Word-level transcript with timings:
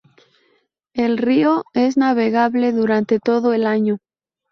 El 0.95 1.19
río 1.19 1.63
es 1.75 1.95
navegable 1.95 2.71
durante 2.71 3.19
todo 3.19 3.53
el 3.53 3.67
año. 3.67 3.99